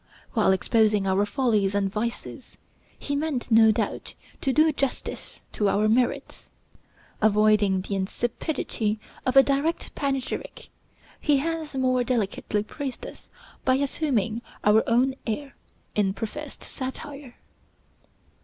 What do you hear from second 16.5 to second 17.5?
satire.